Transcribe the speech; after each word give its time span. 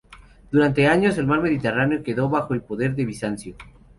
Durante 0.51 0.87
años, 0.87 1.19
el 1.19 1.27
mar 1.27 1.41
Mediterráneo 1.41 2.01
quedó 2.01 2.27
bajo 2.27 2.55
el 2.55 2.63
poder 2.63 2.95
de 2.95 3.05
Bizancio. 3.05 3.55